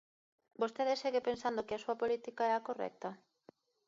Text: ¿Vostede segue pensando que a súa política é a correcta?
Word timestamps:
¿Vostede 0.61 0.93
segue 1.01 1.25
pensando 1.29 1.65
que 1.67 1.75
a 1.75 1.81
súa 1.83 1.99
política 2.01 2.43
é 2.51 2.53
a 2.55 2.65
correcta? 2.67 3.09